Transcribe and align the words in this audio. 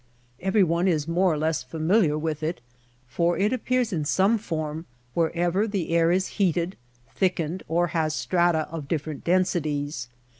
Everyone 0.39 0.87
is 0.87 1.07
more 1.07 1.31
or 1.31 1.37
less 1.37 1.61
familiar 1.61 2.17
with 2.17 2.41
it, 2.41 2.59
for 3.07 3.37
it 3.37 3.53
appears 3.53 3.93
in 3.93 4.03
some 4.03 4.39
form 4.39 4.87
wherever 5.13 5.67
the 5.67 5.91
air 5.91 6.11
is 6.11 6.25
heated, 6.41 6.75
thickened, 7.13 7.61
or 7.67 7.85
has 7.93 8.15
strata 8.15 8.67
of 8.71 8.87
different 8.87 9.23
densities. 9.23 10.09